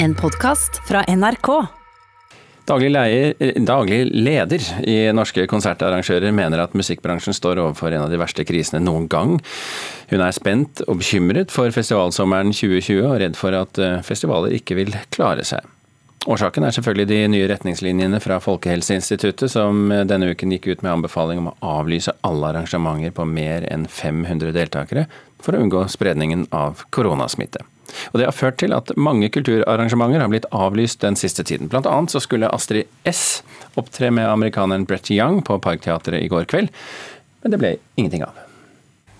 En 0.00 0.14
podkast 0.14 0.76
fra 0.86 1.00
NRK. 1.08 1.48
Daglig, 2.70 2.90
leier, 2.92 3.32
daglig, 3.66 4.04
leder 4.14 4.62
i 4.86 4.94
Norske 5.10 5.42
konsertarrangører 5.50 6.30
mener 6.30 6.60
at 6.62 6.76
musikkbransjen 6.78 7.34
står 7.34 7.58
overfor 7.64 7.90
en 7.90 8.04
av 8.04 8.12
de 8.12 8.20
verste 8.20 8.44
krisene 8.46 8.78
noen 8.84 9.08
gang. 9.10 9.32
Hun 10.12 10.22
er 10.22 10.36
spent 10.36 10.84
og 10.86 11.00
bekymret 11.00 11.50
for 11.50 11.74
festivalsommeren 11.74 12.54
2020, 12.54 13.00
og 13.08 13.16
redd 13.24 13.38
for 13.40 13.56
at 13.58 13.80
eh, 13.82 13.96
festivaler 14.06 14.54
ikke 14.60 14.76
vil 14.78 14.94
klare 15.16 15.46
seg. 15.48 15.66
Årsaken 16.30 16.68
er 16.68 16.76
selvfølgelig 16.76 17.08
de 17.10 17.18
nye 17.32 17.48
retningslinjene 17.50 18.20
fra 18.22 18.36
Folkehelseinstituttet, 18.44 19.50
som 19.50 19.90
denne 20.06 20.28
uken 20.30 20.54
gikk 20.54 20.68
ut 20.68 20.84
med 20.84 20.92
anbefaling 20.92 21.42
om 21.42 21.50
å 21.50 21.56
avlyse 21.80 22.14
alle 22.28 22.52
arrangementer 22.52 23.16
på 23.18 23.26
mer 23.26 23.66
enn 23.66 23.88
500 23.90 24.54
deltakere, 24.54 25.08
for 25.42 25.58
å 25.58 25.64
unngå 25.64 25.82
spredningen 25.90 26.46
av 26.54 26.84
koronasmitte. 26.94 27.64
Og 28.12 28.20
Det 28.20 28.26
har 28.28 28.36
ført 28.36 28.58
til 28.60 28.74
at 28.76 28.92
mange 28.96 29.30
kulturarrangementer 29.32 30.20
har 30.24 30.32
blitt 30.32 30.48
avlyst 30.52 31.00
den 31.04 31.16
siste 31.16 31.44
tiden. 31.44 31.68
Blant 31.68 31.86
annet 31.86 32.14
så 32.14 32.22
skulle 32.24 32.50
Astrid 32.52 32.88
S 33.08 33.42
opptre 33.78 34.10
med 34.10 34.28
amerikaneren 34.28 34.86
Brett 34.88 35.10
Young 35.10 35.42
på 35.44 35.58
Parkteatret 35.62 36.22
i 36.22 36.28
går 36.30 36.48
kveld, 36.50 36.72
men 37.42 37.54
det 37.54 37.60
ble 37.60 37.76
ingenting 37.96 38.24
av. 38.26 38.36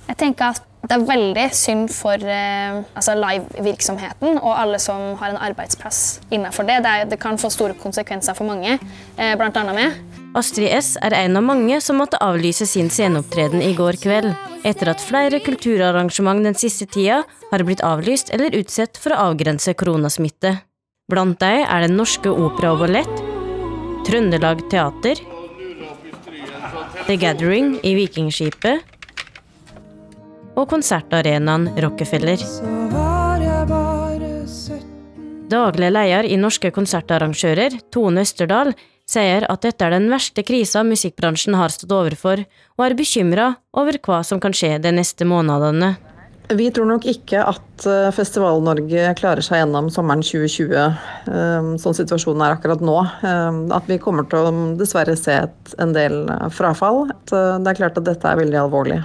Jeg 0.08 0.16
tenker 0.18 0.56
at 0.56 0.64
det 0.88 0.96
er 0.96 1.04
veldig 1.04 1.46
synd 1.52 1.90
for 1.92 2.16
eh, 2.16 2.78
altså 2.96 3.12
live-virksomheten 3.18 4.38
og 4.38 4.54
alle 4.54 4.78
som 4.80 5.18
har 5.20 5.34
en 5.34 5.42
arbeidsplass 5.50 6.22
innenfor 6.32 6.64
det. 6.64 6.78
Det, 6.86 6.94
det 7.10 7.18
kan 7.20 7.36
få 7.40 7.50
store 7.52 7.76
konsekvenser 7.76 8.36
for 8.38 8.48
mange, 8.48 8.78
eh, 9.20 9.34
bl.a. 9.36 9.64
meg. 9.76 9.98
Astrid 10.38 10.72
S 10.72 10.94
er 11.04 11.16
en 11.18 11.36
av 11.36 11.44
mange 11.44 11.76
som 11.84 12.00
måtte 12.00 12.20
avlyse 12.24 12.64
sin 12.68 12.88
sceneopptreden 12.92 13.60
i 13.64 13.74
går 13.76 14.00
kveld, 14.00 14.32
etter 14.64 14.92
at 14.94 15.04
flere 15.04 15.42
kulturarrangement 15.44 16.44
den 16.48 16.56
siste 16.56 16.88
tida 16.88 17.20
har 17.52 17.68
blitt 17.68 17.84
avlyst 17.84 18.32
eller 18.32 18.56
utsatt 18.56 18.96
for 18.96 19.12
å 19.12 19.28
avgrense 19.28 19.76
koronasmitte. 19.76 20.56
Blant 21.08 21.40
dem 21.40 21.64
er 21.68 21.84
Den 21.84 21.96
Norske 22.00 22.32
Opera 22.32 22.72
og 22.72 22.84
Ballett, 22.86 23.24
Trøndelag 24.08 24.64
Teater, 24.72 25.20
The 27.08 27.16
Gathering 27.16 27.76
i 27.84 27.96
Vikingskipet 27.96 28.97
og 30.58 30.66
konsertarenaen 30.72 31.70
Rockefeller. 31.78 32.42
Daglig 35.48 35.90
leder 35.94 36.26
i 36.28 36.36
Norske 36.36 36.70
konsertarrangører, 36.74 37.78
Tone 37.94 38.24
Østerdal, 38.26 38.74
sier 39.08 39.46
at 39.48 39.62
dette 39.64 39.86
er 39.86 39.94
den 39.96 40.10
verste 40.12 40.44
krisa 40.44 40.82
musikkbransjen 40.84 41.56
har 41.56 41.72
stått 41.72 41.94
overfor, 41.94 42.42
og 42.76 42.84
er 42.84 42.96
bekymra 42.98 43.48
over 43.72 43.96
hva 44.04 44.20
som 44.26 44.42
kan 44.42 44.52
skje 44.52 44.76
de 44.84 44.92
neste 44.98 45.24
månedene. 45.24 45.94
Vi 46.48 46.68
tror 46.72 46.86
nok 46.88 47.04
ikke 47.08 47.42
at 47.44 47.84
eh, 47.88 48.08
Festival-Norge 48.16 49.10
klarer 49.18 49.44
seg 49.44 49.60
gjennom 49.60 49.90
sommeren 49.92 50.22
2020 50.24 50.76
eh, 50.78 51.68
sånn 51.82 51.96
situasjonen 51.98 52.44
er 52.46 52.54
akkurat 52.56 52.80
nå. 52.84 52.96
Eh, 53.04 53.58
at 53.76 53.90
vi 53.90 53.98
kommer 54.00 54.24
til 54.30 54.48
å 54.48 54.52
dessverre 54.78 55.16
se 55.18 55.36
et, 55.44 55.74
en 55.82 55.92
del 55.96 56.22
frafall. 56.54 57.10
Det 57.28 57.68
er 57.68 57.78
klart 57.78 58.00
at 58.00 58.06
dette 58.08 58.30
er 58.30 58.40
veldig 58.40 58.60
alvorlig 58.62 58.98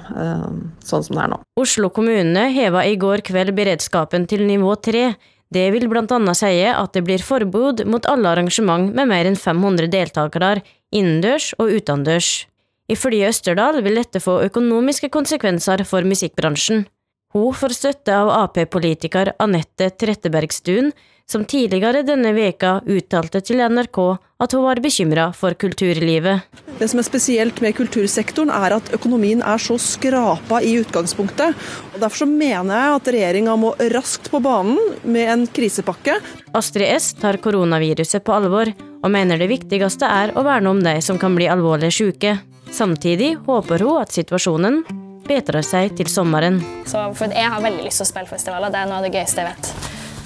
sånn 0.88 1.04
som 1.04 1.18
det 1.18 1.26
er 1.26 1.34
nå. 1.34 1.42
Oslo 1.60 1.90
kommune 1.94 2.48
heva 2.56 2.86
i 2.88 2.96
går 3.00 3.26
kveld 3.28 3.52
beredskapen 3.58 4.28
til 4.30 4.46
nivå 4.48 4.78
tre 4.80 5.12
det 5.54 5.68
vil 5.76 5.86
annet 5.86 6.40
si 6.40 6.64
at 6.66 6.96
det 6.96 7.04
blir 7.06 7.22
forbud 7.22 7.84
mot 7.86 8.08
alle 8.10 8.32
arrangement 8.32 8.90
med 8.96 9.10
mer 9.12 9.28
enn 9.30 9.38
500 9.38 9.92
deltakere, 9.92 10.64
innendørs 10.96 11.52
og 11.60 11.76
utendørs. 11.76 12.48
Ifølge 12.90 13.30
Østerdal 13.30 13.84
vil 13.86 14.00
dette 14.02 14.20
få 14.24 14.40
økonomiske 14.48 15.12
konsekvenser 15.14 15.86
for 15.88 16.08
musikkbransjen. 16.08 16.88
Hun 17.34 17.54
får 17.58 17.74
støtte 17.74 18.14
av 18.14 18.30
Ap-politiker 18.30 19.32
Anette 19.42 19.90
Trettebergstuen, 19.90 20.92
som 21.26 21.46
tidligere 21.50 22.04
denne 22.06 22.30
veka 22.36 22.76
uttalte 22.86 23.40
til 23.42 23.64
NRK 23.64 24.00
at 24.44 24.54
hun 24.54 24.66
var 24.68 24.82
bekymra 24.84 25.30
for 25.34 25.56
kulturlivet. 25.58 26.44
Det 26.78 26.90
som 26.92 27.02
er 27.02 27.08
spesielt 27.08 27.62
med 27.64 27.74
kultursektoren, 27.78 28.52
er 28.54 28.76
at 28.78 28.92
økonomien 28.94 29.42
er 29.42 29.62
så 29.62 29.80
skrapa 29.82 30.60
i 30.62 30.76
utgangspunktet. 30.84 31.58
Og 31.94 32.00
Derfor 32.04 32.22
så 32.22 32.30
mener 32.30 32.76
jeg 32.76 32.98
at 33.00 33.12
regjeringa 33.16 33.58
må 33.58 33.74
raskt 33.96 34.30
på 34.30 34.42
banen 34.44 34.78
med 35.02 35.32
en 35.34 35.48
krisepakke. 35.50 36.20
Astrid 36.54 36.92
S 37.00 37.14
tar 37.18 37.42
koronaviruset 37.42 38.22
på 38.22 38.36
alvor, 38.36 38.70
og 39.04 39.12
mener 39.12 39.42
det 39.42 39.50
viktigste 39.50 40.06
er 40.06 40.36
å 40.38 40.46
verne 40.46 40.70
om 40.70 40.86
de 40.86 41.00
som 41.02 41.18
kan 41.18 41.34
bli 41.40 41.50
alvorlig 41.50 41.90
syke. 41.98 42.38
Samtidig 42.74 43.40
håper 43.48 43.82
hun 43.86 44.04
at 44.04 44.14
situasjonen 44.14 44.84
bedrer 45.28 45.66
seg 45.66 45.96
til 45.98 46.10
sommeren. 46.12 46.62
Så 46.90 47.06
for 47.18 47.32
Jeg 47.34 47.50
har 47.50 47.64
veldig 47.64 47.86
lyst 47.86 48.02
til 48.02 48.08
å 48.08 48.12
spille 48.12 48.30
festivaler, 48.30 48.74
det 48.74 48.82
er 48.82 48.90
noe 48.90 49.02
av 49.02 49.08
det 49.08 49.14
gøyeste 49.16 49.44
jeg 49.44 49.52
vet. 49.52 49.74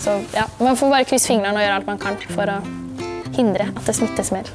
Så 0.01 0.15
ja, 0.35 0.45
Man 0.59 0.77
får 0.79 0.93
bare 0.93 1.09
krysse 1.09 1.31
fingrene 1.31 1.57
og 1.57 1.65
gjøre 1.65 1.79
alt 1.81 1.89
man 1.89 2.01
kan 2.01 2.17
for 2.31 2.53
å 2.53 2.61
hindre 3.37 3.69
at 3.73 3.83
det 3.85 3.95
smittes 3.97 4.31
mer. 4.33 4.49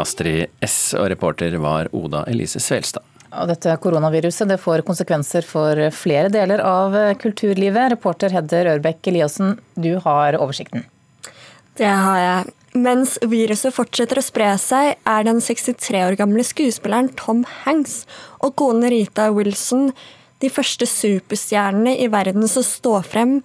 Astrid 0.00 0.46
S 0.64 0.76
og 0.96 1.08
reporter 1.12 1.56
var 1.60 1.90
Oda 1.96 2.24
Elise 2.30 2.60
Svelstad. 2.62 3.04
Og 3.30 3.46
dette 3.46 3.76
koronaviruset 3.82 4.48
det 4.50 4.58
får 4.58 4.82
konsekvenser 4.86 5.46
for 5.46 5.78
flere 5.94 6.30
deler 6.32 6.62
av 6.66 6.96
kulturlivet. 7.20 7.92
Reporter 7.94 8.32
Hedder 8.34 8.72
Ørbekk 8.72 9.12
Eliassen, 9.12 9.58
du 9.78 9.92
har 10.02 10.38
oversikten. 10.40 10.86
Det 11.78 11.86
har 11.86 12.18
jeg. 12.18 12.54
Mens 12.78 13.16
viruset 13.26 13.74
fortsetter 13.74 14.20
å 14.20 14.22
spre 14.22 14.52
seg, 14.62 14.94
er 15.02 15.26
den 15.26 15.40
63 15.42 16.04
år 16.06 16.16
gamle 16.20 16.44
skuespilleren 16.46 17.10
Tom 17.18 17.42
Hanks 17.64 18.04
og 18.38 18.54
kone 18.60 18.92
Rita 18.92 19.26
Wilson 19.34 19.90
de 20.40 20.50
første 20.52 20.86
superstjernene 20.86 21.96
i 21.98 22.06
verden 22.12 22.46
som 22.48 22.64
står 22.64 23.02
frem 23.10 23.40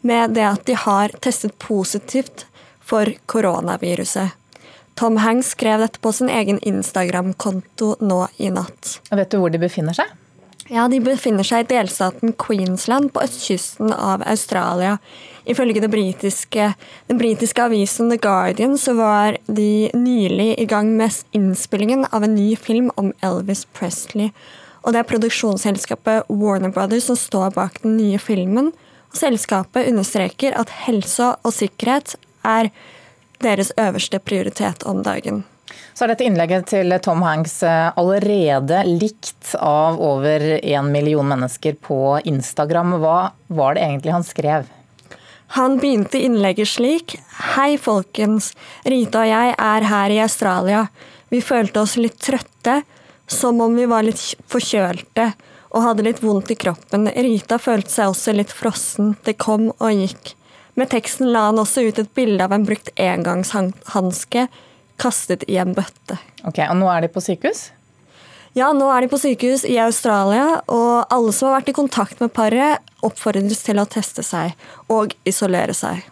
med 0.00 0.32
det 0.34 0.46
at 0.48 0.64
de 0.64 0.78
har 0.80 1.12
testet 1.20 1.58
positivt 1.60 2.46
for 2.80 3.12
koronaviruset. 3.30 4.32
Tom 4.96 5.20
Hanks 5.20 5.52
skrev 5.54 5.84
dette 5.84 6.00
på 6.00 6.12
sin 6.12 6.32
egen 6.32 6.58
Instagram-konto 6.66 7.94
nå 8.00 8.24
i 8.40 8.48
natt. 8.52 8.98
Vet 9.12 9.30
du 9.32 9.38
hvor 9.40 9.52
de 9.52 9.60
befinner 9.60 9.96
seg? 9.96 10.08
Ja, 10.70 10.84
De 10.86 11.00
befinner 11.02 11.42
seg 11.42 11.64
i 11.64 11.72
delstaten 11.72 12.30
Queensland 12.38 13.08
på 13.10 13.24
østkysten 13.24 13.90
av 13.90 14.22
Australia. 14.22 15.00
Ifølge 15.42 15.88
britiske, 15.90 16.68
den 17.08 17.18
britiske 17.18 17.64
avisen 17.64 18.12
The 18.12 18.20
Guardian 18.22 18.76
så 18.78 18.94
var 18.94 19.40
de 19.48 19.90
nylig 19.98 20.54
i 20.62 20.68
gang 20.70 20.92
med 20.94 21.10
innspillingen 21.34 22.06
av 22.12 22.22
en 22.22 22.36
ny 22.36 22.54
film 22.54 22.92
om 22.94 23.10
Elvis 23.18 23.64
Presley. 23.74 24.30
Og 24.86 24.92
Det 24.92 25.02
er 25.02 25.10
produksjonsselskapet 25.10 26.30
Warner 26.30 26.70
Brothers 26.70 27.10
som 27.10 27.18
står 27.18 27.50
bak 27.58 27.82
den 27.82 27.96
nye 27.96 28.22
filmen. 28.22 28.70
Og 29.10 29.18
Selskapet 29.18 29.90
understreker 29.90 30.54
at 30.54 30.70
helse 30.86 31.34
og 31.42 31.50
sikkerhet 31.50 32.14
er 32.46 32.70
deres 33.42 33.74
øverste 33.74 34.22
prioritet 34.22 34.86
om 34.86 35.02
dagen. 35.02 35.42
Så 35.94 36.04
er 36.04 36.12
dette 36.12 36.26
innlegget 36.26 36.68
til 36.72 36.94
Tom 37.04 37.22
Hanks 37.26 37.60
eh, 37.66 37.92
allerede 38.00 38.82
likt 38.88 39.54
av 39.60 40.00
over 40.00 40.44
én 40.60 40.90
million 40.92 41.26
mennesker 41.28 41.78
på 41.80 42.18
Instagram. 42.24 42.98
Hva 43.02 43.18
var 43.48 43.76
det 43.76 43.86
egentlig 43.86 44.14
han 44.16 44.26
skrev? 44.26 44.68
Han 45.58 45.80
begynte 45.82 46.20
innlegget 46.22 46.68
slik. 46.70 47.16
Hei, 47.56 47.74
folkens. 47.78 48.52
Rita 48.86 49.24
og 49.24 49.30
jeg 49.32 49.54
er 49.58 49.86
her 49.90 50.14
i 50.14 50.20
Australia. 50.22 50.84
Vi 51.30 51.40
følte 51.42 51.82
oss 51.82 51.96
litt 51.98 52.20
trøtte, 52.22 52.82
som 53.26 53.58
om 53.62 53.74
vi 53.74 53.88
var 53.90 54.06
litt 54.06 54.22
forkjølte 54.50 55.32
og 55.70 55.84
hadde 55.84 56.06
litt 56.06 56.22
vondt 56.22 56.50
i 56.54 56.58
kroppen. 56.58 57.08
Rita 57.10 57.58
følte 57.62 57.90
seg 57.90 58.12
også 58.12 58.34
litt 58.34 58.54
frossen. 58.54 59.16
Det 59.26 59.36
kom 59.42 59.72
og 59.72 59.90
gikk. 59.90 60.34
Med 60.78 60.90
teksten 60.94 61.30
la 61.34 61.48
han 61.48 61.58
også 61.58 61.82
ut 61.86 61.98
et 61.98 62.14
bilde 62.14 62.46
av 62.46 62.54
en 62.54 62.66
brukt 62.66 62.90
engangshanske 62.94 64.46
kastet 65.00 65.44
i 65.48 65.58
en 65.60 65.74
bøtte. 65.76 66.18
Ok, 66.44 66.60
Og 66.68 66.76
nå 66.76 66.88
er 66.92 67.06
de 67.06 67.12
på 67.12 67.22
sykehus? 67.24 67.70
Ja, 68.58 68.72
nå 68.74 68.88
er 68.90 69.04
de 69.04 69.10
på 69.10 69.18
sykehus 69.20 69.62
i 69.68 69.76
Australia, 69.78 70.60
og 70.66 71.12
alle 71.14 71.34
som 71.34 71.48
har 71.50 71.60
vært 71.60 71.70
i 71.70 71.76
kontakt 71.76 72.22
med 72.22 72.32
paret, 72.34 72.82
oppfordres 73.06 73.62
til 73.62 73.78
å 73.78 73.86
teste 73.88 74.24
seg 74.26 74.56
og 74.90 75.14
isolere 75.28 75.76
seg. 75.76 76.02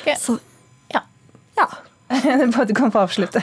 Okay. 0.00 0.14
Så 0.20 0.38
ja. 0.94 1.02
ja. 1.58 1.68
Du 2.70 2.74
kan 2.74 2.92
få 2.94 3.02
avslutte. 3.02 3.42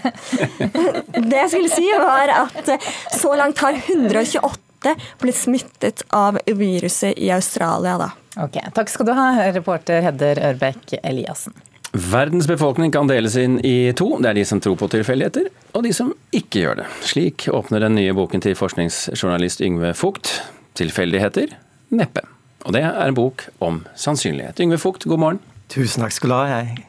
det 1.30 1.42
jeg 1.42 1.52
skulle 1.52 1.72
si, 1.72 1.90
var 2.00 2.32
at 2.46 2.72
så 3.12 3.36
langt 3.36 3.60
har 3.60 3.76
128 3.76 4.96
blitt 5.20 5.40
smittet 5.40 6.06
av 6.16 6.40
viruset 6.48 7.20
i 7.20 7.30
Australia. 7.36 7.98
da. 8.00 8.10
Ok, 8.44 8.58
Takk 8.74 8.90
skal 8.90 9.12
du 9.12 9.14
ha, 9.20 9.28
reporter 9.52 10.02
Hedder 10.08 10.40
Ørbekk 10.48 10.96
Eliassen. 11.04 11.54
Verdens 11.94 12.48
befolkning 12.48 12.92
kan 12.92 13.06
deles 13.06 13.36
inn 13.38 13.60
i 13.62 13.94
to. 13.94 14.08
Det 14.18 14.32
er 14.32 14.38
de 14.40 14.44
som 14.50 14.58
tror 14.62 14.80
på 14.80 14.88
tilfeldigheter, 14.90 15.46
og 15.78 15.84
de 15.86 15.92
som 15.94 16.10
ikke 16.34 16.64
gjør 16.64 16.80
det. 16.80 16.88
Slik 17.06 17.46
åpner 17.54 17.86
den 17.86 17.94
nye 18.00 18.16
boken 18.18 18.42
til 18.42 18.56
forskningsjournalist 18.58 19.62
Yngve 19.62 19.92
Fugt, 19.94 20.40
'Tilfeldigheter 20.74 21.54
neppe'. 21.94 22.26
Og 22.66 22.74
det 22.74 22.82
er 22.82 22.98
en 23.06 23.14
bok 23.14 23.46
om 23.62 23.84
sannsynlighet. 23.94 24.58
Yngve 24.58 24.80
Fugt, 24.82 25.06
god 25.06 25.20
morgen. 25.22 25.40
Tusen 25.70 26.02
takk 26.02 26.16
skal 26.18 26.30
du 26.30 26.36
ha. 26.36 26.46
Jeg... 26.48 26.88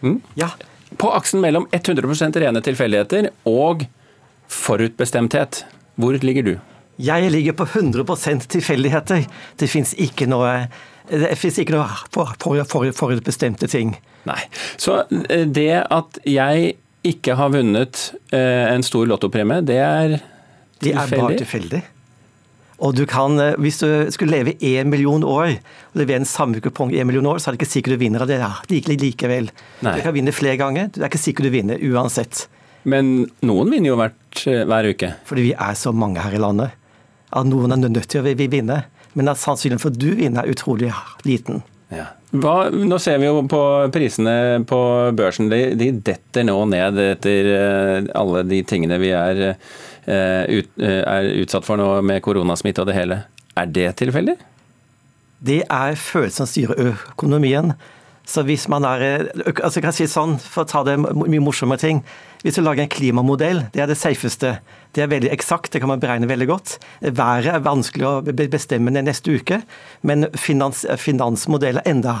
Mm? 0.00 0.22
Ja. 0.40 0.48
På 0.96 1.12
aksen 1.12 1.44
mellom 1.44 1.68
100% 1.76 2.40
rene 2.40 2.64
tilfeldigheter 2.64 3.28
og 3.44 3.84
forutbestemthet, 4.48 5.66
hvor 6.00 6.16
ligger 6.16 6.42
du? 6.42 6.54
Jeg 6.96 7.30
ligger 7.30 7.52
på 7.52 7.68
100 7.68 8.48
tilfeldigheter. 8.48 9.28
Det 9.60 9.68
fins 9.68 9.92
ikke 10.00 10.24
noe 10.26 10.70
det 11.10 11.36
fins 11.36 11.58
ikke 11.58 11.74
noe 11.74 11.84
forutbestemte 11.84 12.64
for, 12.64 12.92
for, 12.96 13.20
for 13.60 13.68
ting. 13.68 13.98
Nei. 14.28 14.40
Så 14.80 15.02
eh, 15.28 15.46
det 15.48 15.72
at 15.86 16.20
jeg 16.28 16.74
ikke 17.06 17.36
har 17.38 17.54
vunnet 17.54 18.02
eh, 18.34 18.66
en 18.68 18.84
stor 18.84 19.08
lottopremie, 19.08 19.62
det 19.64 19.80
er 19.80 20.18
tilfeldig? 20.18 20.84
Det 20.84 20.94
er 20.96 21.14
bare 21.16 21.40
tilfeldig. 21.40 21.82
Og 22.80 22.94
du 22.96 23.02
kan, 23.08 23.36
eh, 23.40 23.56
Hvis 23.60 23.80
du 23.80 23.88
skulle 24.12 24.36
leve 24.36 24.56
én 24.60 24.92
million 24.92 25.24
år, 25.24 25.56
og 25.92 26.00
levere 26.02 26.22
en 26.22 26.28
samme 26.28 26.60
kupong 26.60 26.92
i 26.92 27.00
én 27.00 27.08
million 27.08 27.26
år, 27.26 27.40
så 27.40 27.50
er 27.50 27.56
det 27.56 27.62
ikke 27.62 27.72
sikkert 27.72 27.96
du 27.96 28.04
vinner 28.04 28.24
av 28.24 28.28
det 28.28 28.40
like, 28.70 28.96
likevel. 29.00 29.50
Nei. 29.82 29.96
Du 29.96 30.04
kan 30.04 30.16
vinne 30.16 30.36
flere 30.36 30.60
ganger, 30.60 30.92
det 30.92 31.04
er 31.04 31.12
ikke 31.12 31.24
sikkert 31.24 31.48
du 31.48 31.56
vinner 31.56 31.80
uansett. 31.80 32.46
Men 32.84 33.28
noen 33.44 33.72
vinner 33.72 33.92
jo 33.92 33.98
hvert, 34.00 34.44
hver 34.44 34.88
uke? 34.88 35.14
Fordi 35.28 35.50
vi 35.50 35.52
er 35.52 35.76
så 35.76 35.92
mange 35.92 36.20
her 36.24 36.32
i 36.32 36.40
landet. 36.40 36.76
At 37.30 37.46
noen 37.46 37.72
er 37.72 37.84
nødt 37.84 38.08
til 38.08 38.24
å 38.24 38.24
vinne 38.24 38.84
men 39.18 39.30
at 39.30 39.40
sannsynligheten 39.40 39.82
for 39.82 39.92
at 39.92 40.00
du 40.00 40.10
vinner, 40.14 40.44
er 40.44 40.54
utrolig 40.54 40.92
liten. 41.26 41.64
Ja. 41.90 42.06
Hva, 42.30 42.70
nå 42.70 42.98
ser 43.02 43.18
vi 43.18 43.26
jo 43.26 43.42
på 43.50 43.62
prisene 43.94 44.62
på 44.68 44.80
børsen. 45.18 45.50
De, 45.50 45.72
de 45.78 45.90
detter 46.06 46.46
nå 46.46 46.56
ned 46.70 47.00
etter 47.02 47.48
uh, 47.50 48.10
alle 48.18 48.44
de 48.46 48.60
tingene 48.62 49.00
vi 49.02 49.10
er, 49.16 49.56
ut, 50.06 50.70
uh, 50.78 51.00
er, 51.02 51.32
utsatt 51.42 51.66
for 51.66 51.80
nå 51.80 51.88
med 52.06 52.22
koronasmitte 52.22 52.84
og 52.84 52.90
det 52.90 52.98
hele. 53.00 53.24
Er 53.58 53.72
det 53.74 53.88
tilfeldig? 53.98 54.38
Det 55.40 55.62
er 55.66 55.98
følelsen 55.98 56.44
som 56.44 56.52
styrer 56.52 56.94
økonomien. 57.10 57.74
Så 58.30 58.44
hvis 58.46 58.68
man 58.70 58.86
er 58.86 59.30
altså 59.34 59.80
jeg 59.80 59.86
kan 59.86 59.96
si 59.96 60.06
sånn, 60.10 60.36
For 60.42 60.62
å 60.62 60.68
ta 60.70 60.84
det 60.86 60.98
mye 61.00 61.42
morsommere 61.42 61.82
ting. 61.82 62.04
Hvis 62.44 62.56
du 62.56 62.62
lager 62.64 62.86
en 62.86 62.92
klimamodell, 62.92 63.66
det 63.74 63.82
er 63.84 63.90
det 63.90 63.98
safeste. 64.00 64.54
Det 64.96 65.02
er 65.04 65.10
veldig 65.12 65.32
eksakt, 65.34 65.72
det 65.74 65.82
kan 65.82 65.90
man 65.90 66.00
beregne 66.00 66.28
veldig 66.30 66.48
godt. 66.48 66.78
Været 67.04 67.50
er 67.52 67.66
vanskelig 67.66 68.06
å 68.08 68.14
bestemme 68.24 68.94
neste 68.94 69.34
uke, 69.36 69.60
men 70.06 70.24
finans, 70.40 70.86
finansmodell 70.98 71.82
er 71.82 71.90
enda 71.92 72.16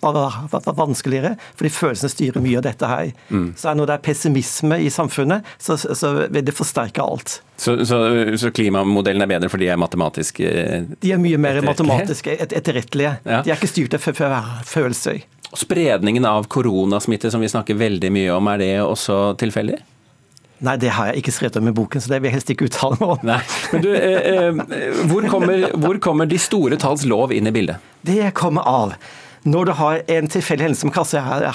vanskeligere, 0.00 1.36
fordi 1.54 1.70
følelsene 1.70 2.10
styrer 2.10 2.42
mye 2.42 2.58
av 2.58 2.66
dette 2.66 2.88
her. 2.88 3.12
Mm. 3.28 3.52
Så 3.56 3.74
når 3.76 3.90
det 3.90 3.96
er 3.96 4.04
pessimisme 4.08 4.80
i 4.80 4.90
samfunnet, 4.90 5.46
så, 5.60 5.76
så 5.76 6.12
vil 6.32 6.44
det 6.46 6.56
forsterke 6.56 7.04
alt. 7.04 7.40
Så, 7.60 7.76
så, 7.84 8.00
så, 8.40 8.50
klimamodellen 8.50 9.22
er 9.22 9.28
bedre 9.28 9.50
fordi 9.52 9.68
de 9.68 9.74
er 9.74 9.80
matematisk 9.80 10.38
De 10.40 11.10
er 11.12 11.20
mye 11.20 11.36
mer 11.36 11.60
matematisk 11.62 12.30
etterrettelige. 12.32 13.18
Ja. 13.22 13.42
De 13.44 13.52
er 13.52 13.60
ikke 13.60 13.70
styrt 13.70 13.98
av 14.00 14.64
følelser. 14.64 15.20
Spredningen 15.56 16.24
av 16.28 16.46
koronasmitte 16.46 17.30
som 17.30 17.42
vi 17.42 17.48
snakker 17.50 17.78
veldig 17.78 18.10
mye 18.14 18.34
om, 18.36 18.50
er 18.52 18.60
det 18.60 18.74
også 18.84 19.22
tilfeldig? 19.40 19.80
Nei, 20.60 20.74
det 20.76 20.90
har 20.92 21.08
jeg 21.08 21.22
ikke 21.22 21.32
skrevet 21.32 21.56
om 21.56 21.70
i 21.70 21.72
boken, 21.74 22.02
så 22.04 22.12
det 22.12 22.20
vil 22.20 22.28
jeg 22.28 22.36
helst 22.36 22.52
ikke 22.52 22.66
uttale 22.68 22.98
meg 23.00 23.14
om. 23.14 23.22
Nei. 23.30 23.38
Men 23.72 23.84
du, 23.84 23.88
eh, 23.96 24.28
eh, 24.28 25.00
hvor, 25.08 25.24
kommer, 25.32 25.64
hvor, 25.72 25.98
kommer, 26.04 26.28
de 26.28 26.36
store 26.38 26.76
talls 26.80 27.06
lov 27.08 27.32
inn 27.32 27.48
i 27.48 27.54
bildet? 27.54 27.80
Det 28.04 28.28
kommer 28.36 28.68
av 28.68 28.94
når 29.48 29.70
du 29.70 29.72
har 29.78 30.02
en 30.12 30.28
tilfeldig 30.28 30.66
hendelse 30.66 30.84
som 30.84 30.92
kaster 30.92 31.46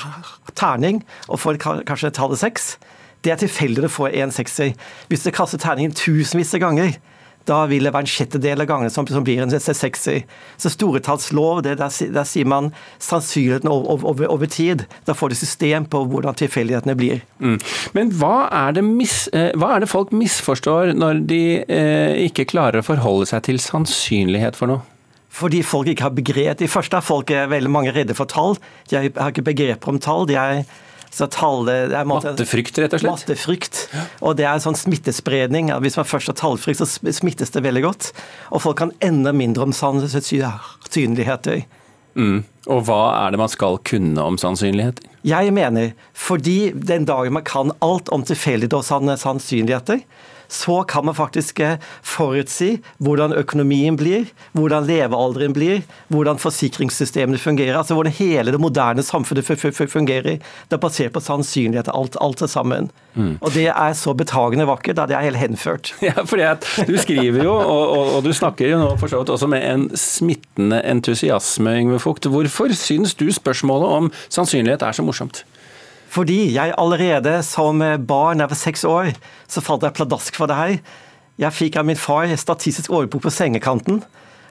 terning, 0.57 1.03
og 1.29 1.37
får 1.37 1.59
kanskje 1.61 2.09
tallet 2.17 2.41
seks. 2.41 2.71
Det 3.21 3.29
er 3.33 3.37
tilfeldig 3.43 3.85
å 3.85 3.91
få 3.93 4.09
en 4.09 4.33
sekser. 4.33 4.73
Hvis 5.11 5.25
du 5.25 5.29
kaster 5.29 5.61
terningen 5.61 5.93
tusenvis 5.93 6.55
av 6.57 6.63
ganger, 6.65 6.97
da 7.45 7.61
vil 7.69 7.85
det 7.85 7.93
være 7.93 8.07
en 8.07 8.09
sjettedel 8.09 8.63
av 8.63 8.69
gangene 8.69 8.91
som, 8.93 9.07
som, 9.07 9.23
blir 9.25 9.43
en 9.43 9.53
sekser. 9.53 10.23
Så 10.57 10.71
storetallslov, 10.73 11.61
det, 11.65 11.77
der, 11.81 11.93
der, 12.15 12.27
sier 12.27 12.49
man 12.49 12.71
sannsynligheten 13.03 13.69
over, 13.71 14.07
over, 14.09 14.27
over, 14.33 14.49
tid. 14.49 14.85
Da 15.05 15.15
får 15.17 15.31
du 15.33 15.37
system 15.39 15.85
på 15.89 16.03
hvordan 16.09 16.37
tilfeldighetene 16.39 16.97
blir. 16.97 17.21
Mm. 17.39 17.59
Men 17.97 18.11
hva 18.19 18.47
er, 18.49 18.81
mis, 18.85 19.25
eh, 19.33 19.51
hva 19.57 19.75
er, 19.75 19.85
det 19.85 19.91
folk 19.91 20.13
misforstår 20.15 20.95
når 20.97 21.21
de 21.29 21.43
eh, 21.61 22.25
ikke 22.29 22.47
klarer 22.49 22.81
å 22.81 22.87
forholde 22.87 23.29
seg 23.29 23.45
til 23.49 23.61
sannsynlighet 23.61 24.57
for 24.57 24.73
noe? 24.73 24.85
Fordi 25.35 25.59
folk 25.67 25.89
ikke 25.91 26.05
har 26.07 26.15
begrep. 26.15 26.63
I 26.63 26.71
første 26.71 26.97
er 26.97 27.03
folk 27.03 27.31
veldig 27.51 27.71
mange 27.71 27.91
redde 27.91 28.15
for 28.15 28.29
tall. 28.31 28.55
De 28.87 29.01
har 29.01 29.33
ikke 29.33 29.43
begrep 29.49 29.87
om 29.91 29.99
tall. 29.99 30.23
de 30.29 30.37
er 30.39 30.63
så 31.15 31.29
tallet, 31.31 31.89
det 31.93 31.95
er 31.95 32.07
måte, 32.09 32.33
Mattefrykt, 32.33 32.75
rett 32.83 32.91
og 32.97 32.99
slett? 32.99 33.11
Mattefrykt. 33.23 33.77
Og 34.19 34.35
det 34.35 34.43
er 34.43 34.57
en 34.57 34.63
sånn 34.65 34.75
smittespredning. 34.75 35.71
Hvis 35.85 35.95
man 35.95 36.07
først 36.09 36.27
har 36.33 36.35
tallfrykt, 36.41 36.81
så 36.81 36.87
smittes 37.15 37.53
det 37.55 37.63
veldig 37.63 37.83
godt. 37.85 38.09
Og 38.51 38.59
folk 38.65 38.77
kan 38.81 38.91
enda 39.05 39.31
mindre 39.31 39.63
om 39.63 39.73
sannsynligheter. 39.75 41.63
Mm. 42.15 42.43
Og 42.71 42.83
hva 42.87 43.01
er 43.21 43.31
det 43.31 43.39
man 43.39 43.51
skal 43.51 43.79
kunne 43.87 44.23
om 44.23 44.37
sannsynligheter? 44.39 45.07
Jeg 45.25 45.53
mener 45.55 45.93
fordi 46.11 46.71
den 46.75 47.07
dagen 47.07 47.33
man 47.37 47.47
kan 47.47 47.71
alt 47.85 48.11
om 48.13 48.23
tilfeldigheter 48.27 48.83
og 48.83 49.19
sannsynligheter, 49.21 50.03
så 50.47 50.83
kan 50.83 51.05
man 51.05 51.17
faktisk 51.17 51.59
eh, 51.59 51.77
forutsi 52.05 52.75
hvordan 53.03 53.35
økonomien 53.37 53.97
blir, 53.99 54.27
hvordan 54.57 54.87
levealderen 54.87 55.55
blir, 55.55 55.83
hvordan 56.13 56.39
forsikringssystemene 56.41 57.39
fungerer. 57.41 57.77
altså 57.77 57.97
Hvordan 57.97 58.13
hele 58.13 58.51
det 58.51 58.61
moderne 58.61 59.03
samfunnet 59.03 59.45
fungerer. 59.45 60.39
Det 60.69 60.77
er 60.77 60.81
basert 60.81 61.13
på 61.13 61.19
sannsynlighet, 61.23 61.89
alt, 61.93 62.17
alt 62.21 62.41
er 62.41 62.47
sammen. 62.51 62.91
Mm. 63.15 63.37
Og 63.41 63.53
det 63.53 63.67
er 63.67 63.93
så 63.95 64.13
betagende 64.13 64.67
vakkert 64.67 64.99
at 64.99 65.09
det 65.09 65.17
er 65.17 65.29
helt 65.29 65.41
henført. 65.41 65.93
Ja, 66.05 66.21
for 66.25 66.37
Du 66.85 66.97
skriver 66.97 67.43
jo, 67.43 67.53
og, 67.55 67.89
og, 67.89 68.15
og, 68.15 68.23
du 68.23 68.33
snakker 68.33 68.69
jo 68.69 68.77
nå 68.77 68.91
for 68.99 69.09
så 69.09 69.21
vidt 69.21 69.31
også 69.33 69.47
med 69.49 69.63
en 69.65 69.87
smittende 69.97 70.81
entusiasme, 70.85 71.79
Yngve 71.79 71.99
Fugt. 71.99 72.27
Hvorfor 72.29 72.73
syns 72.77 73.15
du 73.17 73.25
spørsmålet 73.33 73.87
om 73.87 74.11
sannsynlighet 74.29 74.85
er 74.85 74.91
så 74.91 75.05
morsomt? 75.05 75.43
Fordi 76.11 76.53
jeg 76.53 76.75
allerede 76.77 77.39
som 77.43 77.81
barn, 78.07 78.39
jeg 78.39 78.51
var 78.51 78.59
seks 78.59 78.85
år, 78.87 79.11
så 79.47 79.63
falt 79.63 79.83
jeg 79.83 79.97
pladask 79.97 80.37
for 80.37 80.51
det 80.51 80.59
her. 80.59 80.77
Jeg 81.41 81.51
fikk 81.51 81.79
av 81.81 81.87
min 81.87 81.99
far 81.99 82.29
statistisk 82.39 82.93
årbok 82.95 83.25
på 83.25 83.33
sengekanten. 83.33 84.03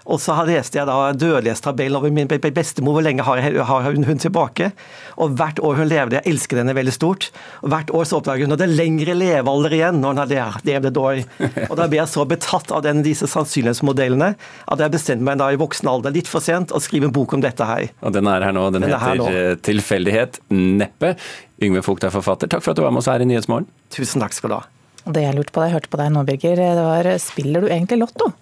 Og 0.04 0.20
så 0.20 0.34
leste 0.44 0.76
jeg 0.76 0.88
da 0.88 1.12
dødelighetstabellen 1.16 1.96
over 1.96 2.12
min 2.12 2.28
bestemor, 2.28 2.98
hvor 2.98 3.04
lenge 3.04 3.24
har 3.24 3.86
hun, 3.86 4.04
hun 4.04 4.20
tilbake. 4.20 4.70
Og 5.16 5.32
hvert 5.38 5.60
år 5.64 5.80
hun 5.80 5.88
levde, 5.88 6.18
jeg 6.18 6.34
elsker 6.34 6.60
henne 6.60 6.74
veldig 6.76 6.92
stort. 6.92 7.30
Og 7.62 7.72
hvert 7.72 7.92
år 7.94 8.08
så 8.08 8.18
oppdager 8.20 8.44
hun 8.44 8.56
at 8.56 8.60
det 8.60 8.68
er 8.68 8.76
lengre 8.76 9.16
levealder 9.16 9.76
igjen 9.78 10.02
når 10.02 10.14
hun 10.14 10.22
har 10.22 10.60
levd 10.68 10.90
et 10.90 11.00
år. 11.00 11.22
Og 11.70 11.74
da 11.80 11.88
ble 11.88 12.02
jeg 12.02 12.12
så 12.12 12.26
betatt 12.28 12.74
av 12.74 12.84
den, 12.84 13.00
disse 13.06 13.28
sannsynlighetsmodellene 13.32 14.34
at 14.36 14.84
jeg 14.84 14.94
bestemte 14.94 15.24
meg 15.24 15.40
da 15.40 15.48
i 15.54 15.60
voksen 15.60 15.88
alder, 15.88 16.14
litt 16.14 16.28
for 16.28 16.44
sent, 16.44 16.74
å 16.74 16.82
skrive 16.84 17.08
en 17.08 17.16
bok 17.16 17.38
om 17.38 17.44
dette 17.44 17.64
her. 17.68 17.88
Og 18.04 18.14
den 18.14 18.28
er 18.28 18.44
her 18.44 18.56
nå. 18.56 18.68
Den, 18.74 18.84
den 18.84 18.94
heter 18.98 19.20
nå. 19.20 19.32
Eh, 19.32 19.56
'Tilfeldighet 19.64 20.40
neppe'. 20.52 21.16
Yngve 21.64 21.84
Fugt 21.86 22.04
er 22.04 22.12
forfatter. 22.12 22.50
Takk 22.50 22.64
for 22.64 22.74
at 22.74 22.80
du 22.80 22.84
var 22.84 22.92
med 22.92 23.00
oss 23.00 23.08
her 23.08 23.22
i 23.24 23.28
Nyhetsmorgen. 23.28 23.68
Tusen 23.94 24.20
takk 24.20 24.36
skal 24.36 24.52
du 24.52 24.58
ha. 24.58 24.64
Det 25.04 25.20
jeg 25.20 25.36
lurte 25.36 25.52
på 25.52 25.60
da 25.60 25.68
jeg 25.68 25.78
hørte 25.78 25.92
på 25.92 26.00
deg 26.00 26.12
nå, 26.12 26.24
Birger, 26.28 26.60
det 26.60 26.84
var 26.84 27.08
spiller 27.20 27.64
du 27.64 27.68
egentlig 27.68 28.00
Lotto? 28.00 28.32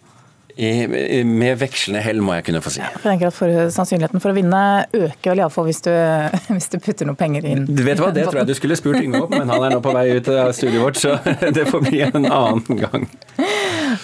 I, 0.56 1.22
med 1.24 1.58
vekslende 1.60 2.02
hell, 2.04 2.20
må 2.24 2.34
jeg 2.36 2.46
kunne 2.48 2.62
få 2.64 2.72
si. 2.74 2.82
Jeg 2.84 3.02
tenker 3.04 3.30
at 3.30 3.36
for, 3.36 3.52
Sannsynligheten 3.72 4.22
for 4.22 4.32
å 4.32 4.36
vinne 4.36 4.62
øker 4.92 5.32
vel 5.32 5.42
iallfall 5.42 5.68
hvis, 5.68 5.82
hvis 6.54 6.70
du 6.72 6.78
putter 6.82 7.08
noe 7.08 7.18
penger 7.18 7.46
inn. 7.48 7.66
Du 7.68 7.84
vet 7.86 8.00
hva, 8.02 8.12
Det 8.14 8.26
tror 8.28 8.42
jeg 8.42 8.52
du 8.52 8.56
skulle 8.58 8.78
spurt 8.78 9.00
Yngve 9.02 9.24
om, 9.26 9.32
men 9.32 9.52
han 9.52 9.66
er 9.68 9.76
nå 9.76 9.80
på 9.84 9.94
vei 9.96 10.06
ut 10.18 10.28
av 10.32 10.52
studioet 10.56 10.84
vårt, 10.84 11.00
så 11.00 11.16
det 11.56 11.66
får 11.70 11.84
bli 11.88 12.04
en 12.08 12.28
annen 12.28 12.82
gang. 12.84 13.08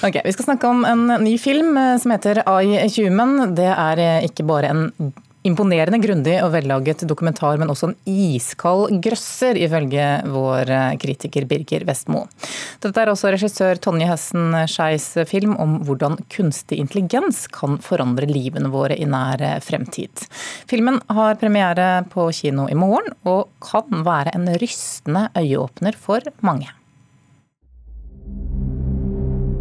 Ok, 0.05 0.21
Vi 0.25 0.35
skal 0.35 0.51
snakke 0.51 0.69
om 0.71 0.85
en 0.89 1.07
ny 1.25 1.37
film 1.41 1.77
eh, 1.77 1.97
som 2.01 2.13
heter 2.15 2.43
I 2.45 2.89
Human. 2.99 3.55
Det 3.57 3.71
er 3.73 4.05
eh, 4.05 4.29
ikke 4.29 4.47
bare 4.49 4.73
en 4.73 5.13
Imponerende 5.49 6.01
grundig 6.03 6.35
og 6.45 6.51
vellaget 6.53 7.07
dokumentar, 7.09 7.57
men 7.61 7.71
også 7.73 7.89
en 7.89 7.95
iskald 8.11 8.99
grøsser, 9.05 9.57
ifølge 9.57 10.07
vår 10.29 10.73
eh, 10.75 10.97
kritiker 11.01 11.47
Birger 11.49 11.87
Vestmo. 11.89 12.27
Dette 12.83 13.01
er 13.01 13.13
også 13.13 13.33
regissør 13.33 13.81
Tonje 13.81 14.09
Hessen 14.11 14.53
Skeis 14.69 15.07
film 15.31 15.55
om 15.57 15.79
hvordan 15.89 16.19
kunstig 16.35 16.81
intelligens 16.83 17.47
kan 17.55 17.79
forandre 17.85 18.29
livene 18.29 18.69
våre 18.73 18.99
i 18.99 19.09
nær 19.09 19.41
eh, 19.41 19.59
fremtid. 19.65 20.27
Filmen 20.69 21.01
har 21.09 21.39
premiere 21.41 22.05
på 22.13 22.29
kino 22.35 22.69
i 22.69 22.77
morgen, 22.77 23.15
og 23.25 23.49
kan 23.65 24.05
være 24.05 24.35
en 24.37 24.51
rystende 24.61 25.29
øyeåpner 25.39 25.97
for 25.97 26.21
mange. 26.45 26.69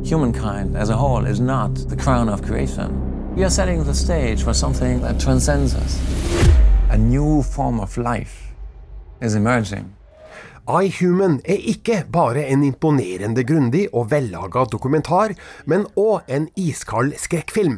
Humankind 0.08 0.77
as 0.77 0.89
a 0.89 0.96
whole 0.96 1.27
is 1.27 1.39
not 1.39 1.75
the 1.89 1.96
crown 1.96 2.29
of 2.29 2.41
creation. 2.41 3.16
We 3.38 3.44
are 3.44 3.51
setting 3.51 3.84
the 3.84 3.94
stage 3.94 4.41
for 4.41 4.51
something 4.51 5.00
that 5.01 5.20
transcends 5.20 5.75
us. 5.75 6.01
A 6.89 6.98
new 6.98 7.44
form 7.44 7.79
of 7.79 7.96
life 7.96 8.51
is 9.22 9.36
emerging. 9.36 9.97
iHuman 10.67 11.38
er 11.47 11.62
ikke 11.71 12.01
bare 12.12 12.41
en 12.51 12.63
imponerende 12.67 13.45
grundig 13.47 13.86
og 13.95 14.09
vellaga 14.12 14.65
dokumentar, 14.67 15.31
men 15.63 15.86
òg 15.95 16.27
en 16.27 16.50
iskald 16.59 17.13
skrekkfilm. 17.15 17.77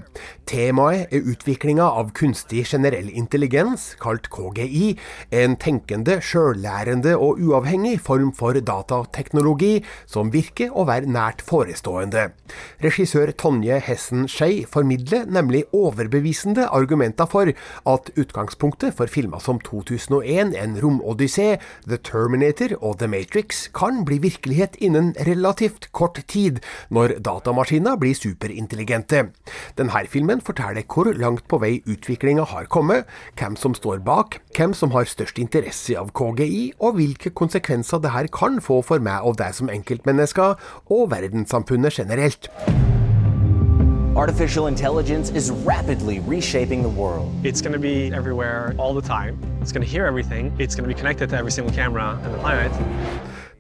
Temaet 0.50 1.14
er 1.14 1.28
utviklinga 1.30 1.86
av 1.86 2.10
kunstig 2.18 2.64
generell 2.72 3.12
intelligens, 3.14 3.92
kalt 4.02 4.32
KGI, 4.34 4.96
en 5.30 5.54
tenkende, 5.62 6.16
sjøllærende 6.26 7.14
og 7.14 7.38
uavhengig 7.38 8.00
form 8.02 8.32
for 8.34 8.58
datateknologi 8.58 9.84
som 10.10 10.34
virker 10.34 10.74
å 10.74 10.88
være 10.90 11.12
nært 11.14 11.46
forestående. 11.46 12.32
Regissør 12.82 13.36
Tonje 13.38 13.78
Hessen 13.86 14.26
Skei 14.26 14.64
formidler 14.66 15.30
nemlig 15.30 15.68
overbevisende 15.78 16.66
argumenter 16.74 17.30
for 17.30 17.54
at 17.54 18.12
utgangspunktet 18.18 18.98
for 18.98 19.06
filmer 19.06 19.46
som 19.46 19.62
2001, 19.62 20.58
En 20.58 20.76
romodyssé, 20.82 21.60
The 21.86 22.02
Terminator 22.02 22.79
og 22.82 23.00
The 23.00 23.08
Matrix 23.12 23.68
kan 23.76 24.04
bli 24.08 24.20
virkelighet 24.24 24.78
innen 24.84 25.12
relativt 25.28 25.90
kort 25.96 26.20
tid, 26.32 26.60
når 26.90 27.18
datamaskiner 27.26 28.00
blir 28.00 28.18
superintelligente. 28.18 29.26
Denne 29.78 30.04
filmen 30.08 30.42
forteller 30.42 30.88
hvor 30.88 31.12
langt 31.14 31.48
på 31.50 31.60
vei 31.62 31.80
utviklinga 31.86 32.48
har 32.54 32.70
kommet, 32.72 33.06
hvem 33.40 33.58
som 33.60 33.76
står 33.78 34.04
bak, 34.06 34.40
hvem 34.58 34.74
som 34.74 34.92
har 34.96 35.10
størst 35.10 35.40
interesse 35.42 35.98
av 36.00 36.14
KGI, 36.16 36.74
og 36.80 37.00
hvilke 37.00 37.34
konsekvenser 37.36 38.02
det 38.04 38.16
her 38.16 38.32
kan 38.34 38.62
få 38.64 38.82
for 38.86 39.04
meg 39.04 39.26
og 39.26 39.40
deg 39.42 39.56
som 39.56 39.72
enkeltmennesker, 39.72 40.60
og 40.90 41.10
verdenssamfunnet 41.12 42.00
generelt. 42.00 42.52
Artificial 44.16 44.66
intelligence 44.66 45.30
is 45.30 45.52
rapidly 45.52 46.20
reshaping 46.22 46.82
the 46.82 46.90
world. 46.90 47.32
It's 47.44 47.62
going 47.62 47.74
to 47.74 47.80
be 47.80 48.12
everywhere 48.12 48.74
all 48.80 48.96
the 48.96 49.08
time. 49.08 49.38
It's 49.62 49.72
going 49.72 49.86
to 49.86 49.92
hear 49.92 50.08
everything. 50.08 50.52
It's 50.58 50.74
going 50.74 50.90
to 50.90 50.96
be 50.96 50.98
connected 50.98 51.30
to 51.30 51.38
every 51.38 51.52
single 51.52 51.72
camera 51.72 52.04
on 52.26 52.32
the 52.32 52.38
planet. 52.40 52.72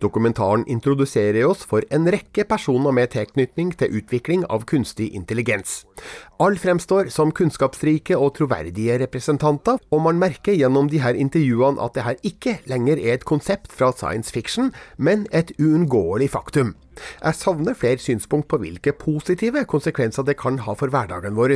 Dokumentaren 0.01 0.63
introduserer 0.68 1.46
oss 1.46 1.65
for 1.65 1.84
en 1.91 2.08
rekke 2.08 2.46
personer 2.48 2.91
med 2.91 3.12
tilknytning 3.13 3.75
til 3.77 4.00
utvikling 4.00 4.46
av 4.50 4.63
kunstig 4.65 5.12
intelligens. 5.13 5.84
All 6.39 6.58
fremstår 6.58 7.12
som 7.13 7.32
kunnskapsrike 7.36 8.18
og 8.18 8.38
troverdige 8.39 8.98
representanter, 9.03 9.77
og 9.91 10.01
man 10.01 10.18
merker 10.18 10.56
gjennom 10.56 10.89
de 10.89 11.03
her 11.03 11.13
intervjuene 11.13 11.84
at 11.84 11.94
det 11.94 12.08
her 12.08 12.15
ikke 12.24 12.62
lenger 12.65 12.98
er 12.98 13.20
et 13.20 13.27
konsept 13.27 13.75
fra 13.75 13.91
science 13.91 14.32
fiction, 14.34 14.72
men 14.98 15.27
et 15.32 15.51
uunngåelig 15.60 16.32
faktum. 16.32 16.77
Jeg 17.22 17.38
savner 17.39 17.77
flere 17.77 18.01
synspunkt 18.01 18.50
på 18.51 18.60
hvilke 18.62 18.94
positive 18.98 19.65
konsekvenser 19.70 20.25
det 20.27 20.38
kan 20.39 20.62
ha 20.65 20.75
for 20.77 20.91
hverdagen 20.91 21.38
vår, 21.38 21.56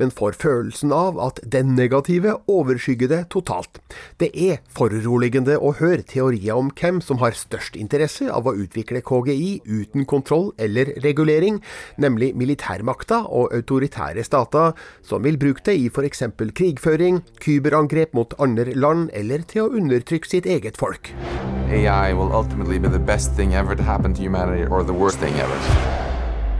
men 0.00 0.12
får 0.14 0.38
følelsen 0.40 0.92
av 0.94 1.18
at 1.20 1.40
den 1.52 1.74
negative 1.76 2.36
overskygger 2.50 3.10
det 3.10 3.20
totalt. 3.34 3.80
Det 4.20 4.30
er 4.32 4.62
foruroligende 4.74 5.58
å 5.58 5.74
høre 5.80 6.04
teorier 6.08 6.56
om 6.56 6.70
hvem 6.74 7.00
som 7.04 7.20
har 7.22 7.36
størst 7.38 7.76
interesse 7.80 8.28
av 8.32 8.48
å 8.48 8.56
utvikle 8.56 9.02
KGI 9.04 9.50
uten 9.66 10.06
kontroll 10.08 10.52
eller 10.58 10.94
regulering, 11.04 11.60
nemlig 12.00 12.32
militærmakta 12.38 13.24
og 13.28 13.54
autoritære 13.56 14.24
stater, 14.26 14.72
som 15.04 15.24
vil 15.24 15.38
bruke 15.40 15.64
det 15.66 15.76
i 15.80 15.90
f.eks. 15.90 16.24
krigføring, 16.54 17.22
kyberangrep 17.42 18.14
mot 18.16 18.34
andre 18.38 18.74
land 18.74 19.10
eller 19.12 19.44
til 19.48 19.66
å 19.66 19.72
undertrykke 19.74 20.34
sitt 20.36 20.50
eget 20.50 20.80
folk. 20.80 21.14
AI 21.74 22.12
will 22.12 22.32
ultimately 22.32 22.78
be 22.78 22.88
the 22.88 22.98
best 22.98 23.32
thing 23.32 23.54
ever 23.54 23.74
to 23.74 23.82
happen 23.82 24.14
to 24.14 24.22
humanity 24.22 24.64
or 24.70 24.84
the 24.84 24.92
worst 24.92 25.18
thing 25.18 25.34
ever. 25.34 25.58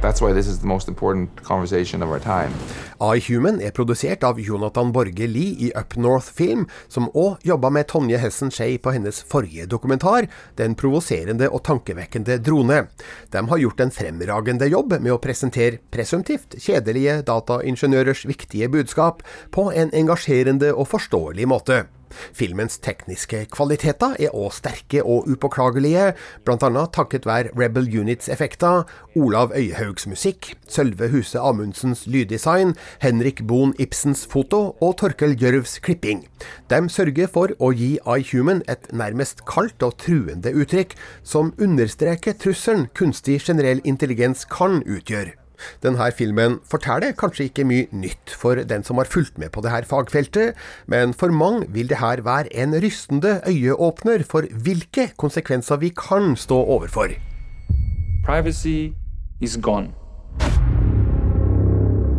That's 0.02 0.21
why 0.21 0.33
this 0.35 0.47
is 0.47 0.59
the 0.59 0.66
most 0.66 0.88
important 0.88 1.42
conversation 1.42 2.02
of 2.02 2.11
our 2.11 2.18
time. 2.18 2.52
iHuman 3.00 3.61
er 3.62 3.71
produsert 3.71 4.25
av 4.25 4.40
Jonathan 4.40 4.92
Borge 4.92 5.26
Lie 5.26 5.54
i 5.68 5.71
Up 5.80 5.97
North 5.97 6.28
Film, 6.35 6.66
som 6.88 7.09
òg 7.14 7.47
jobba 7.47 7.71
med 7.71 7.88
Tonje 7.88 8.18
Hessen 8.18 8.50
Skei 8.50 8.76
på 8.78 8.92
hennes 8.92 9.23
forrige 9.23 9.66
dokumentar, 9.71 10.26
Den 10.56 10.75
provoserende 10.75 11.49
og 11.49 11.62
tankevekkende 11.64 12.38
drone. 12.38 12.87
De 13.30 13.47
har 13.49 13.59
gjort 13.59 13.80
en 13.80 13.94
fremragende 13.94 14.68
jobb 14.68 14.99
med 14.99 15.12
å 15.14 15.23
presentere 15.23 15.78
presumptivt 15.90 16.59
kjedelige 16.59 17.23
dataingeniørers 17.23 18.26
viktige 18.26 18.68
budskap 18.68 19.23
på 19.50 19.71
en 19.73 19.94
engasjerende 19.94 20.75
og 20.75 20.90
forståelig 20.90 21.49
måte. 21.49 21.85
Filmens 22.37 22.78
tekniske 22.83 23.44
kvaliteter 23.54 24.16
er 24.18 24.35
òg 24.35 24.52
sterke 24.56 25.02
og 25.02 25.28
upåklagelige, 25.30 26.12
bl.a. 26.47 26.87
takket 26.94 27.28
være 27.28 27.52
Rebel 27.59 27.88
Units 28.00 28.28
effekter, 28.33 28.85
Olav 29.16 29.52
Øyhaugs 29.56 30.06
musikk, 30.11 30.54
Sølve 30.68 31.11
Huse 31.12 31.38
Amundsens 31.40 32.06
lyddesign, 32.06 32.75
Henrik 33.02 33.44
Bohn 33.47 33.75
Ibsens 33.78 34.26
foto 34.30 34.76
og 34.80 34.97
Torkel 35.02 35.37
Gjørvs 35.38 35.78
klipping. 35.85 36.25
De 36.71 36.83
sørger 36.88 37.30
for 37.30 37.54
å 37.61 37.71
gi 37.76 37.94
iHuman 38.00 38.64
et 38.71 38.90
nærmest 38.92 39.44
kaldt 39.50 39.83
og 39.87 39.99
truende 40.02 40.54
uttrykk, 40.54 40.97
som 41.23 41.54
understreker 41.61 42.37
trusselen 42.40 42.88
kunstig 42.97 43.40
generell 43.44 43.83
intelligens 43.85 44.47
kan 44.50 44.83
utgjøre. 44.85 45.44
Denne 45.85 46.11
filmen 46.16 46.59
forteller 46.71 47.16
kanskje 47.18 47.49
ikke 47.49 47.66
mye 47.68 47.88
nytt 47.92 48.35
for 48.38 48.61
den 48.61 48.85
som 48.87 49.00
har 49.00 49.11
fulgt 49.11 49.38
med 49.38 49.52
på 49.54 49.64
dette 49.64 49.88
fagfeltet, 49.90 50.59
men 50.87 51.14
for 51.14 51.35
mange 51.35 51.68
vil 51.75 51.90
dette 51.90 52.25
være 52.25 52.52
en 52.52 52.76
rystende 52.83 53.40
øyeåpner 53.49 54.25
for 54.28 54.49
hvilke 54.50 55.11
konsekvenser 55.21 55.80
vi 55.83 55.92
kan 55.94 56.37
stå 56.37 56.59
overfor. 56.76 57.14
Privacy 58.25 58.92
is 59.40 59.56
gone. 59.56 59.92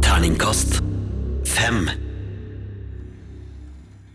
Terningkast 0.06 0.82
fem. 1.46 1.90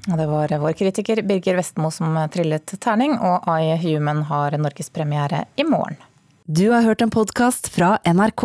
Det 0.06 0.26
var 0.26 0.52
vår 0.58 0.72
kritiker 0.72 1.22
Birger 1.22 1.58
Vestmo 1.58 1.90
som 1.92 2.16
trillet 2.32 2.72
terning, 2.80 3.18
og 3.18 3.44
iHuman 3.46 4.25
har 4.30 4.56
norgespremiere 4.58 5.44
i 5.60 5.66
morgen. 5.68 5.99
Du 6.46 6.70
har 6.72 6.82
hørt 6.82 7.02
en 7.04 7.12
podkast 7.12 7.68
fra 7.70 7.99
NRK. 8.08 8.44